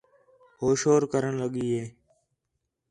ہو 0.59 0.67
شور 0.81 1.01
کرݨ 1.11 1.31
لڳی 1.41 1.67
ہِے 1.73 1.83